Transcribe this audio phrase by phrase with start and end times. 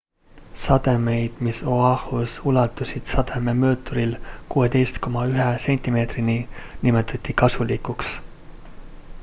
[0.59, 4.15] sademeid mis o'ahus ulatusid sadememõõturil
[4.55, 6.39] 16,1 sentimeetrini
[6.87, 8.17] nimetati kasulikuks